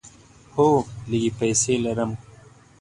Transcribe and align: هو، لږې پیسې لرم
هو، 0.55 0.69
لږې 1.09 1.31
پیسې 1.39 1.73
لرم 1.85 2.11